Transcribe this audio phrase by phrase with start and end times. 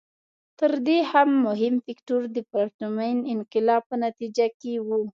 [0.59, 4.87] تر دې هم مهم فکټور د پرتمین انقلاب په نتیجه کې و.